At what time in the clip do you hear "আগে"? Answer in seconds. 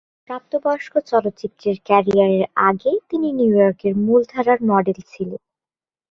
2.61-2.91